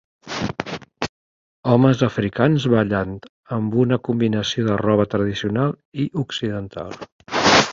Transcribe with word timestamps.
Homes 1.73 2.01
africans 2.07 2.65
ballant 2.75 3.13
amb 3.59 3.77
una 3.83 4.01
combinació 4.09 4.65
de 4.69 4.79
roba 4.83 5.07
tradicional 5.13 5.77
i 6.07 6.11
occidental. 6.27 6.99